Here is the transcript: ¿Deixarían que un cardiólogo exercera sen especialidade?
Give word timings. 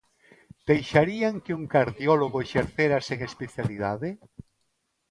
¿Deixarían 0.69 1.35
que 1.43 1.55
un 1.59 1.65
cardiólogo 1.75 2.37
exercera 2.45 2.97
sen 3.07 3.19
especialidade? 3.29 4.09